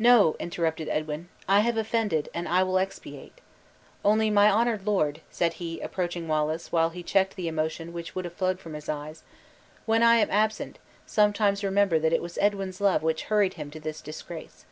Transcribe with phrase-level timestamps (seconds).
[0.00, 3.38] "No!" interrupted Edwin; "I have offended and I will explate.
[4.04, 8.24] Only, my honored lord," said he, approaching Wallace, while he checked the emotion which would
[8.24, 9.22] have flowed from his eyes,
[9.86, 13.78] "when I am absent, sometimes remember that it was Edwin's love which hurried him to
[13.78, 14.64] this disgrace."